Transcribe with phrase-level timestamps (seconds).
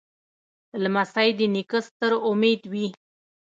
[0.83, 2.87] لمسی د نیکه ستر امید وي.